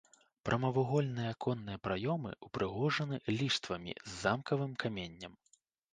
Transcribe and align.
Прамавугольныя 0.47 1.33
аконныя 1.35 1.81
праёмы 1.85 2.31
упрыгожаны 2.47 3.19
ліштвамі 3.39 3.93
з 4.03 4.19
замкавым 4.23 4.71
каменем. 4.87 5.33